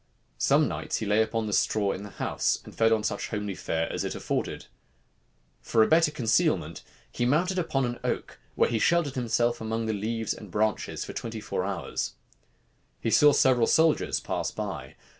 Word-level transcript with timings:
Some 0.39 0.67
nights 0.67 0.97
he 0.97 1.05
lay 1.05 1.21
upon 1.21 1.53
straw 1.53 1.91
in 1.91 2.01
the 2.01 2.09
house, 2.09 2.57
and 2.65 2.73
fed 2.73 2.91
on 2.91 3.03
such 3.03 3.27
homely 3.29 3.53
fare 3.53 3.87
as 3.93 4.03
it 4.03 4.15
afforded. 4.15 4.65
For 5.61 5.83
a 5.83 5.87
better 5.87 6.09
concealment, 6.09 6.81
he 7.11 7.23
mounted 7.23 7.59
upon 7.59 7.85
an 7.85 7.99
oak, 8.03 8.39
where 8.55 8.67
he 8.71 8.79
sheltered 8.79 9.13
himself 9.13 9.61
among 9.61 9.85
the 9.85 9.93
leaves 9.93 10.33
and 10.33 10.49
branches 10.49 11.05
for 11.05 11.13
twenty 11.13 11.39
four 11.39 11.65
hours. 11.65 12.15
He 12.99 13.11
saw 13.11 13.31
several 13.31 13.67
soldiers 13.67 14.19
pass 14.19 14.49
by. 14.49 14.95